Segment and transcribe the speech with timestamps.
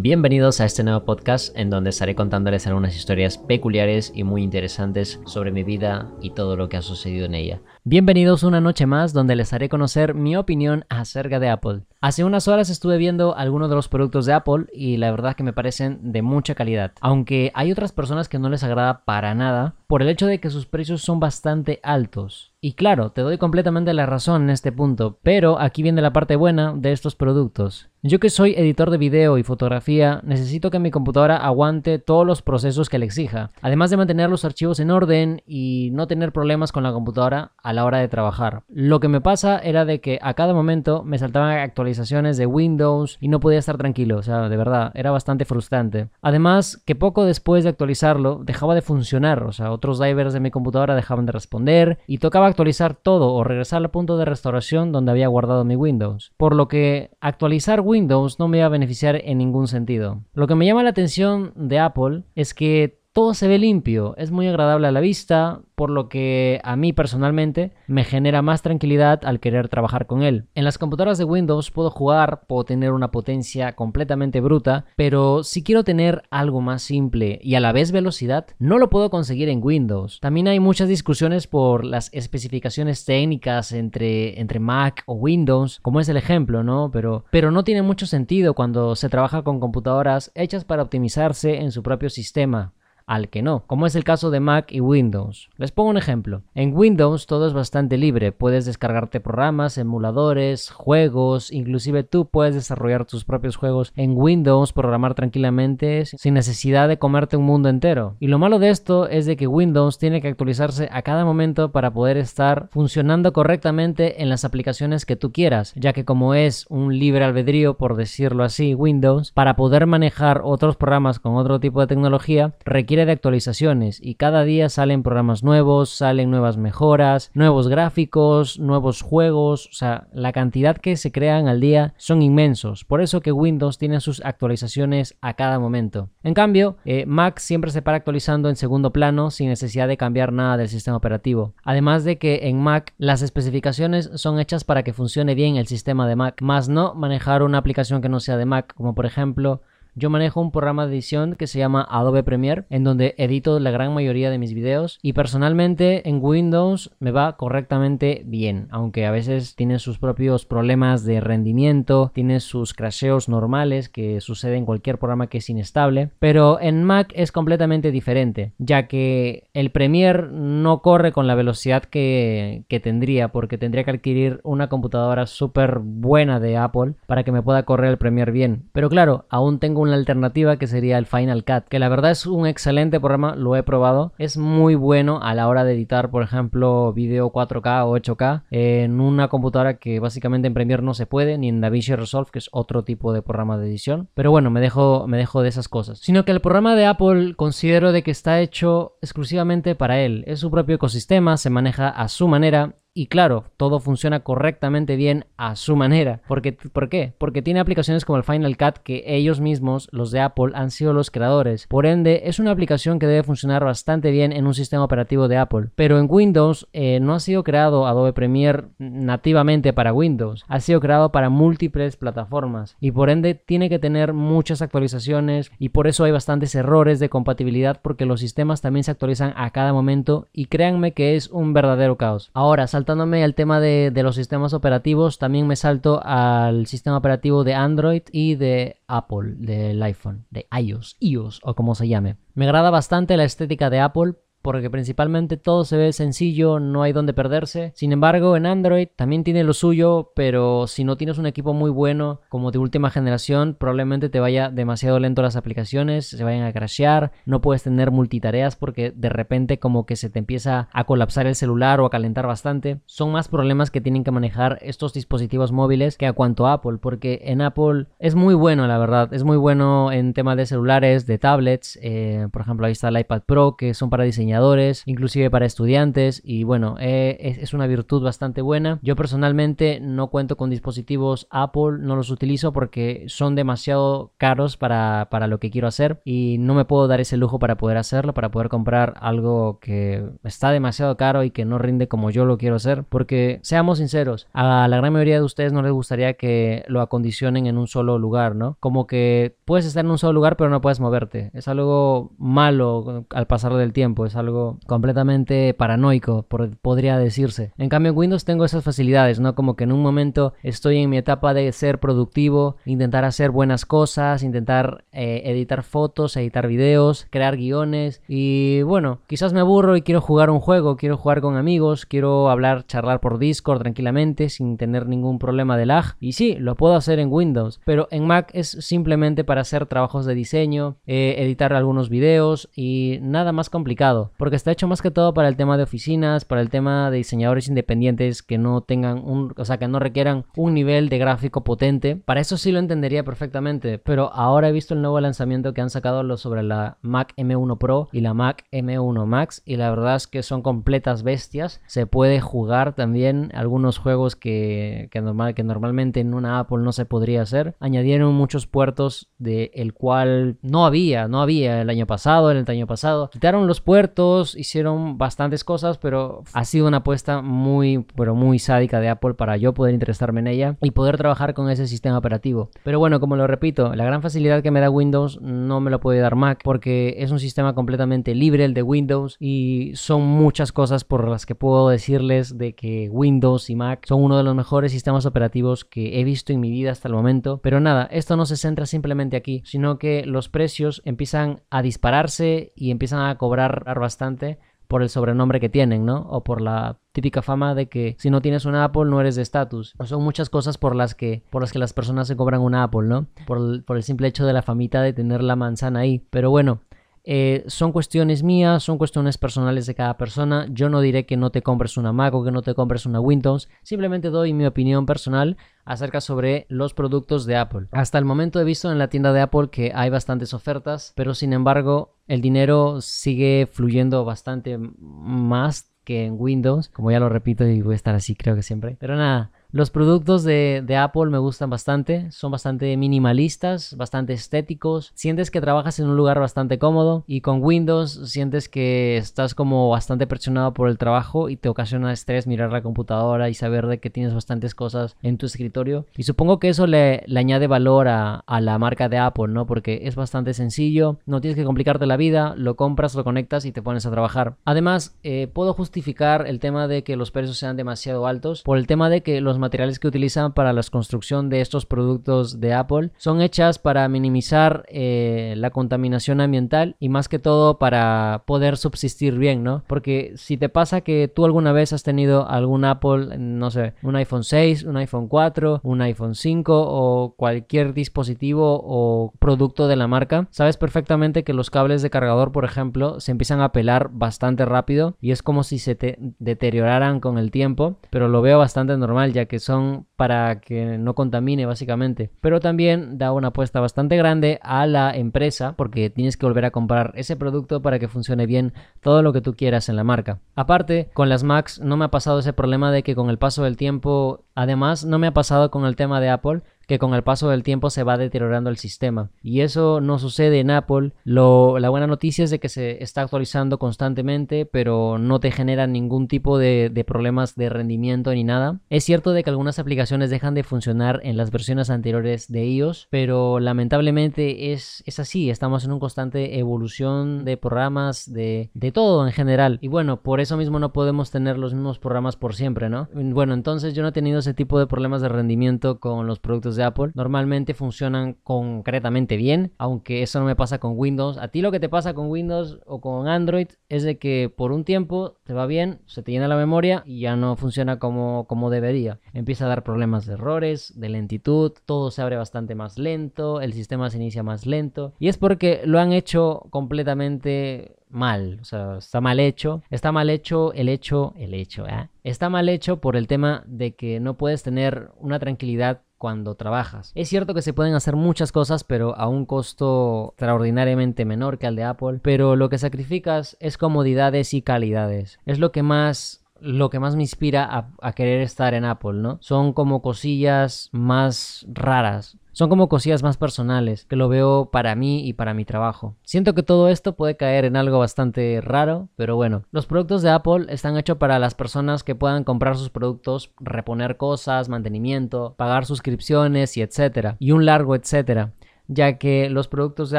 [0.00, 5.20] Bienvenidos a este nuevo podcast en donde estaré contándoles algunas historias peculiares y muy interesantes
[5.26, 7.60] sobre mi vida y todo lo que ha sucedido en ella.
[7.82, 11.80] Bienvenidos una noche más donde les haré conocer mi opinión acerca de Apple.
[12.00, 15.42] Hace unas horas estuve viendo algunos de los productos de Apple y la verdad que
[15.42, 16.92] me parecen de mucha calidad.
[17.00, 20.50] Aunque hay otras personas que no les agrada para nada por el hecho de que
[20.50, 22.52] sus precios son bastante altos.
[22.60, 26.34] Y claro, te doy completamente la razón en este punto, pero aquí viene la parte
[26.34, 27.88] buena de estos productos.
[28.02, 32.42] Yo que soy editor de video y fotografía, necesito que mi computadora aguante todos los
[32.42, 36.70] procesos que le exija, además de mantener los archivos en orden y no tener problemas
[36.70, 38.62] con la computadora a la hora de trabajar.
[38.68, 43.18] Lo que me pasa era de que a cada momento me saltaban actualizaciones de Windows
[43.20, 46.08] y no podía estar tranquilo, o sea, de verdad, era bastante frustrante.
[46.22, 50.52] Además, que poco después de actualizarlo dejaba de funcionar, o sea, otros drivers de mi
[50.52, 55.12] computadora dejaban de responder y tocaba actualizar todo o regresar al punto de restauración donde
[55.12, 56.32] había guardado mi Windows.
[56.36, 60.22] Por lo que actualizar Windows no me iba a beneficiar en ningún sentido.
[60.34, 64.30] Lo que me llama la atención de Apple es que todo se ve limpio, es
[64.30, 69.24] muy agradable a la vista, por lo que a mí personalmente me genera más tranquilidad
[69.24, 70.44] al querer trabajar con él.
[70.54, 75.64] En las computadoras de Windows puedo jugar, puedo tener una potencia completamente bruta, pero si
[75.64, 79.64] quiero tener algo más simple y a la vez velocidad, no lo puedo conseguir en
[79.64, 80.20] Windows.
[80.20, 86.08] También hay muchas discusiones por las especificaciones técnicas entre, entre Mac o Windows, como es
[86.08, 86.92] el ejemplo, ¿no?
[86.92, 91.72] Pero, pero no tiene mucho sentido cuando se trabaja con computadoras hechas para optimizarse en
[91.72, 92.74] su propio sistema
[93.08, 95.50] al que no, como es el caso de Mac y Windows.
[95.56, 96.42] Les pongo un ejemplo.
[96.54, 103.06] En Windows todo es bastante libre, puedes descargarte programas, emuladores, juegos, inclusive tú puedes desarrollar
[103.06, 108.16] tus propios juegos en Windows, programar tranquilamente sin necesidad de comerte un mundo entero.
[108.20, 111.72] Y lo malo de esto es de que Windows tiene que actualizarse a cada momento
[111.72, 116.66] para poder estar funcionando correctamente en las aplicaciones que tú quieras, ya que como es
[116.68, 121.80] un libre albedrío, por decirlo así, Windows, para poder manejar otros programas con otro tipo
[121.80, 127.68] de tecnología, requiere de actualizaciones y cada día salen programas nuevos, salen nuevas mejoras, nuevos
[127.68, 133.00] gráficos, nuevos juegos, o sea, la cantidad que se crean al día son inmensos, por
[133.00, 136.10] eso que Windows tiene sus actualizaciones a cada momento.
[136.22, 140.32] En cambio, eh, Mac siempre se para actualizando en segundo plano sin necesidad de cambiar
[140.32, 141.54] nada del sistema operativo.
[141.62, 146.08] Además de que en Mac las especificaciones son hechas para que funcione bien el sistema
[146.08, 149.60] de Mac, más no manejar una aplicación que no sea de Mac, como por ejemplo
[149.98, 153.72] yo manejo un programa de edición que se llama Adobe Premiere, en donde edito la
[153.72, 159.10] gran mayoría de mis videos y personalmente en Windows me va correctamente bien, aunque a
[159.10, 164.98] veces tiene sus propios problemas de rendimiento, tiene sus crasheos normales que suceden en cualquier
[164.98, 170.80] programa que es inestable, pero en Mac es completamente diferente, ya que el Premiere no
[170.80, 176.38] corre con la velocidad que, que tendría, porque tendría que adquirir una computadora súper buena
[176.38, 178.68] de Apple para que me pueda correr el Premiere bien.
[178.72, 182.26] Pero claro, aún tengo un alternativa que sería el Final Cut, que la verdad es
[182.26, 186.22] un excelente programa, lo he probado, es muy bueno a la hora de editar, por
[186.22, 191.38] ejemplo, video 4K o 8K en una computadora que básicamente en Premiere no se puede,
[191.38, 194.08] ni en DaVinci Resolve, que es otro tipo de programa de edición.
[194.14, 195.98] Pero bueno, me dejo, me dejo de esas cosas.
[195.98, 200.40] Sino que el programa de Apple considero de que está hecho exclusivamente para él, es
[200.40, 205.54] su propio ecosistema, se maneja a su manera y claro, todo funciona correctamente bien a
[205.54, 206.20] su manera.
[206.26, 207.12] ¿Por qué?
[207.16, 210.92] Porque tiene aplicaciones como el Final Cut que ellos mismos, los de Apple, han sido
[210.92, 211.68] los creadores.
[211.68, 215.36] Por ende, es una aplicación que debe funcionar bastante bien en un sistema operativo de
[215.36, 215.68] Apple.
[215.76, 220.44] Pero en Windows eh, no ha sido creado Adobe Premiere nativamente para Windows.
[220.48, 222.76] Ha sido creado para múltiples plataformas.
[222.80, 225.52] Y por ende tiene que tener muchas actualizaciones.
[225.60, 229.50] Y por eso hay bastantes errores de compatibilidad porque los sistemas también se actualizan a
[229.50, 230.26] cada momento.
[230.32, 232.32] Y créanme que es un verdadero caos.
[232.34, 237.44] Ahora, salta saltándome al tema de, los sistemas operativos, también me salto al sistema operativo
[237.44, 242.16] de Android y de Apple, del iPhone, de iOS, iOS o como se llame.
[242.32, 246.92] Me agrada bastante la estética de Apple porque principalmente todo se ve sencillo, no hay
[246.92, 247.72] donde perderse.
[247.74, 251.70] Sin embargo, en Android también tiene lo suyo, pero si no tienes un equipo muy
[251.70, 256.52] bueno como de última generación, probablemente te vaya demasiado lento las aplicaciones, se vayan a
[256.52, 261.26] crashear, no puedes tener multitareas porque de repente como que se te empieza a colapsar
[261.26, 262.80] el celular o a calentar bastante.
[262.86, 267.20] Son más problemas que tienen que manejar estos dispositivos móviles que a cuanto Apple, porque
[267.24, 271.18] en Apple es muy bueno, la verdad, es muy bueno en tema de celulares, de
[271.18, 275.30] tablets, eh, por ejemplo ahí está el iPad Pro que son para diseñar diseñadores, inclusive
[275.30, 278.78] para estudiantes y bueno, eh, es, una virtud bastante buena.
[278.82, 285.08] Yo personalmente no cuento con dispositivos Apple, no los utilizo porque son demasiado caros para,
[285.10, 288.12] para lo que quiero hacer y no me puedo dar ese lujo para poder hacerlo,
[288.12, 292.36] para poder comprar algo que está demasiado caro y que no rinde como yo lo
[292.36, 296.64] quiero hacer porque seamos sinceros, a la gran mayoría de ustedes no les gustaría que
[296.68, 298.58] lo acondicionen en un solo lugar, ¿no?
[298.60, 301.30] Como que puedes estar en un solo lugar pero no puedes moverte.
[301.32, 306.26] Es algo malo al pasar del tiempo, es algo completamente paranoico,
[306.60, 307.52] podría decirse.
[307.56, 309.34] En cambio en Windows tengo esas facilidades, ¿no?
[309.34, 313.64] Como que en un momento estoy en mi etapa de ser productivo, intentar hacer buenas
[313.64, 319.82] cosas, intentar eh, editar fotos, editar videos, crear guiones y bueno, quizás me aburro y
[319.82, 324.56] quiero jugar un juego, quiero jugar con amigos, quiero hablar, charlar por Discord tranquilamente sin
[324.56, 328.30] tener ningún problema de lag y sí, lo puedo hacer en Windows, pero en Mac
[328.34, 334.07] es simplemente para hacer trabajos de diseño, eh, editar algunos videos y nada más complicado,
[334.16, 336.98] porque está hecho más que todo para el tema de oficinas, para el tema de
[336.98, 341.44] diseñadores independientes que no tengan un, o sea, que no requieran un nivel de gráfico
[341.44, 341.96] potente.
[341.96, 345.70] Para eso sí lo entendería perfectamente, pero ahora he visto el nuevo lanzamiento que han
[345.70, 350.06] sacado sobre la Mac M1 Pro y la Mac M1 Max y la verdad es
[350.06, 351.60] que son completas bestias.
[351.66, 356.84] Se puede jugar también algunos juegos que, normal, que normalmente en una Apple no se
[356.84, 357.56] podría hacer.
[357.60, 362.66] Añadieron muchos puertos de el cual no había, no había el año pasado, el año
[362.66, 363.10] pasado.
[363.10, 363.97] Quitaron los puertos,
[364.36, 369.36] hicieron bastantes cosas, pero ha sido una apuesta muy, pero muy sádica de Apple para
[369.36, 372.50] yo poder interesarme en ella y poder trabajar con ese sistema operativo.
[372.64, 375.80] Pero bueno, como lo repito, la gran facilidad que me da Windows no me lo
[375.80, 380.52] puede dar Mac porque es un sistema completamente libre el de Windows y son muchas
[380.52, 384.34] cosas por las que puedo decirles de que Windows y Mac son uno de los
[384.34, 387.40] mejores sistemas operativos que he visto en mi vida hasta el momento.
[387.42, 392.52] Pero nada, esto no se centra simplemente aquí, sino que los precios empiezan a dispararse
[392.54, 394.38] y empiezan a cobrar bastante
[394.68, 396.06] por el sobrenombre que tienen, ¿no?
[396.10, 399.22] O por la típica fama de que si no tienes una Apple no eres de
[399.22, 399.74] estatus.
[399.84, 402.86] Son muchas cosas por las que por las que las personas se cobran una Apple,
[402.86, 403.06] ¿no?
[403.26, 406.06] Por el, por el simple hecho de la famita de tener la manzana ahí.
[406.10, 406.60] Pero bueno,
[407.10, 410.46] eh, son cuestiones mías, son cuestiones personales de cada persona.
[410.50, 413.00] Yo no diré que no te compres una Mac o que no te compres una
[413.00, 413.48] Windows.
[413.62, 417.68] Simplemente doy mi opinión personal acerca sobre los productos de Apple.
[417.72, 421.14] Hasta el momento he visto en la tienda de Apple que hay bastantes ofertas, pero
[421.14, 426.68] sin embargo el dinero sigue fluyendo bastante más que en Windows.
[426.68, 428.76] Como ya lo repito y voy a estar así creo que siempre.
[428.78, 434.92] Pero nada, los productos de, Apple me gustan bastante, son bastante minimalistas, bastante estéticos.
[434.94, 439.70] Sientes que trabajas en un lugar bastante cómodo y con Windows sientes que estás como
[439.70, 443.78] bastante presionado por el trabajo y te ocasiona estrés mirar la computadora y saber de
[443.80, 445.86] que tienes bastantes cosas en tu escritorio.
[445.96, 449.46] Y supongo que eso le, añade valor a, la marca de Apple, ¿no?
[449.46, 453.52] Porque es bastante sencillo, no tienes que complicarte la vida, lo compras, lo conectas y
[453.52, 454.36] te pones a trabajar.
[454.44, 458.66] Además, eh, puedo justificar el tema de que los precios sean demasiado altos por el
[458.66, 462.90] tema de que los materiales que utilizan para la construcción de estos productos de Apple
[462.96, 469.18] son hechas para minimizar eh, la contaminación ambiental y más que todo para poder subsistir
[469.18, 469.62] bien, ¿no?
[469.66, 473.96] Porque si te pasa que tú alguna vez has tenido algún Apple, no sé, un
[473.96, 479.86] iPhone 6, un iPhone 4, un iPhone 5 o cualquier dispositivo o producto de la
[479.86, 484.44] marca, sabes perfectamente que los cables de cargador, por ejemplo, se empiezan a pelar bastante
[484.44, 488.76] rápido y es como si se te deterioraran con el tiempo, pero lo veo bastante
[488.76, 492.12] normal ya que son para que no contamine básicamente.
[492.20, 496.52] Pero también da una apuesta bastante grande a la empresa porque tienes que volver a
[496.52, 500.20] comprar ese producto para que funcione bien todo lo que tú quieras en la marca.
[500.36, 503.42] Aparte, con las Macs no me ha pasado ese problema de que con el paso
[503.42, 507.02] del tiempo, además no me ha pasado con el tema de Apple, que con el
[507.02, 509.10] paso del tiempo se va deteriorando el sistema.
[509.22, 510.92] Y eso no sucede en Apple.
[511.02, 515.66] Lo, la buena noticia es de que se está actualizando constantemente, pero no te genera
[515.66, 518.60] ningún tipo de, problemas de rendimiento ni nada.
[518.68, 522.88] Es cierto de que algunas aplicaciones dejan de funcionar en las versiones anteriores de iOS,
[522.90, 525.30] pero lamentablemente es, es así.
[525.30, 529.58] Estamos en una constante evolución de programas, de, de todo en general.
[529.62, 532.88] Y bueno, por eso mismo no podemos tener los mismos programas por siempre, ¿no?
[532.92, 536.56] Bueno, entonces yo no he tenido ese tipo de problemas de rendimiento con los productos
[536.56, 541.18] de Apple normalmente funcionan concretamente bien, aunque eso no me pasa con Windows.
[541.18, 544.52] A ti lo que te pasa con Windows o con Android es de que por
[544.52, 548.26] un tiempo te va bien, se te llena la memoria y ya no funciona como,
[548.26, 549.00] como debería.
[549.12, 553.52] Empieza a dar problemas de errores, de lentitud, todo se abre bastante más lento, el
[553.52, 558.76] sistema se inicia más lento y es porque lo han hecho completamente mal, o sea,
[558.78, 559.62] está mal hecho.
[559.70, 561.88] Está mal hecho el hecho, el hecho, ¿eh?
[562.04, 566.92] Está mal hecho por el tema de que no puedes tener una tranquilidad cuando trabajas.
[566.94, 571.46] Es cierto que se pueden hacer muchas cosas, pero a un costo extraordinariamente menor que
[571.46, 575.18] al de Apple, pero lo que sacrificas es comodidades y calidades.
[575.26, 579.18] Es lo que más lo que más me inspira a, querer estar en Apple, ¿no?
[579.20, 582.16] Son como cosillas más raras.
[582.32, 585.96] Son como cosillas más personales que lo veo para mí y para mi trabajo.
[586.04, 589.42] Siento que todo esto puede caer en algo bastante raro, pero bueno.
[589.50, 593.96] Los productos de Apple están hechos para las personas que puedan comprar sus productos, reponer
[593.96, 597.16] cosas, mantenimiento, pagar suscripciones y etcétera.
[597.18, 598.32] Y un largo etcétera.
[598.68, 599.98] Ya que los productos de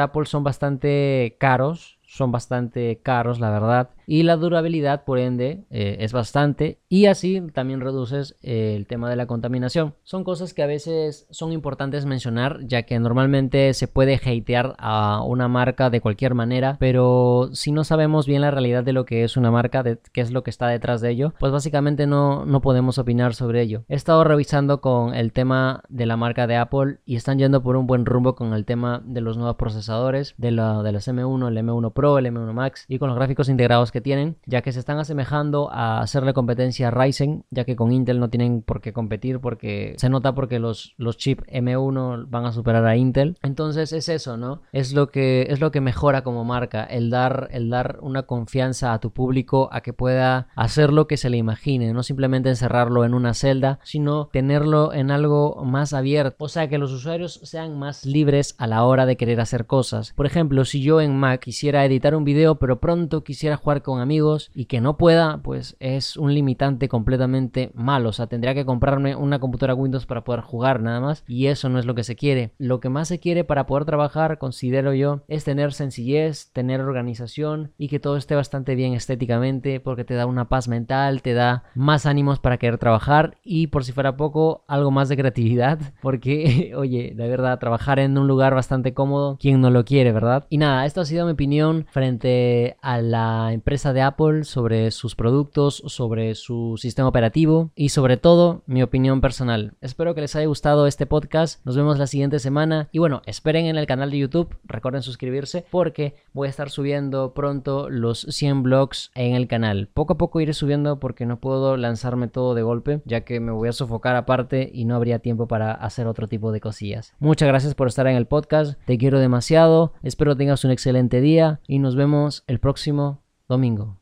[0.00, 5.98] Apple son bastante caros, son bastante caros, la verdad y la durabilidad por ende eh,
[6.00, 9.94] es bastante y así también reduces eh, el tema de la contaminación.
[10.02, 15.22] Son cosas que a veces son importantes mencionar ya que normalmente se puede hatear a
[15.22, 19.22] una marca de cualquier manera, pero si no sabemos bien la realidad de lo que
[19.22, 22.44] es una marca, de qué es lo que está detrás de ello, pues básicamente no,
[22.46, 23.84] no podemos opinar sobre ello.
[23.88, 27.76] He estado revisando con el tema de la marca de Apple y están yendo por
[27.76, 31.46] un buen rumbo con el tema de los nuevos procesadores, de, la, de los M1,
[31.46, 34.72] el M1 Pro, el M1 Max y con los gráficos integrados que tienen, ya que
[34.72, 38.80] se están asemejando a hacerle competencia a Ryzen, ya que con Intel no tienen por
[38.80, 43.36] qué competir porque se nota porque los, los chips M1 van a superar a Intel.
[43.42, 44.62] Entonces es eso, ¿no?
[44.72, 48.92] Es lo que es lo que mejora como marca, el dar el dar una confianza
[48.92, 53.04] a tu público a que pueda hacer lo que se le imagine, no simplemente encerrarlo
[53.04, 57.78] en una celda, sino tenerlo en algo más abierto, o sea, que los usuarios sean
[57.78, 60.12] más libres a la hora de querer hacer cosas.
[60.14, 64.00] Por ejemplo, si yo en Mac quisiera editar un video, pero pronto quisiera jugar con
[64.00, 68.10] amigos y que no pueda, pues es un limitante completamente malo.
[68.10, 71.68] O sea, tendría que comprarme una computadora Windows para poder jugar nada más y eso
[71.68, 72.52] no es lo que se quiere.
[72.58, 77.72] Lo que más se quiere para poder trabajar, considero yo, es tener sencillez, tener organización
[77.78, 81.64] y que todo esté bastante bien estéticamente porque te da una paz mental, te da
[81.74, 86.72] más ánimos para querer trabajar y por si fuera poco, algo más de creatividad porque,
[86.76, 90.46] oye, de verdad, trabajar en un lugar bastante cómodo, ¿quién no lo quiere, verdad?
[90.50, 95.80] Y nada, esto ha sido mi opinión frente a la de Apple, sobre sus productos,
[95.86, 99.74] sobre su sistema operativo y sobre todo mi opinión personal.
[99.80, 101.64] Espero que les haya gustado este podcast.
[101.64, 105.64] Nos vemos la siguiente semana y bueno, esperen en el canal de YouTube, recuerden suscribirse
[105.70, 109.88] porque voy a estar subiendo pronto los 100 blogs en el canal.
[109.94, 113.52] Poco a poco iré subiendo porque no puedo lanzarme todo de golpe, ya que me
[113.52, 117.14] voy a sofocar aparte y no habría tiempo para hacer otro tipo de cosillas.
[117.20, 121.60] Muchas gracias por estar en el podcast, te quiero demasiado, espero tengas un excelente día
[121.68, 123.19] y nos vemos el próximo
[123.50, 123.98] domingo.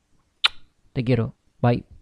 [0.92, 1.34] Te quiero.
[1.60, 1.97] Bye.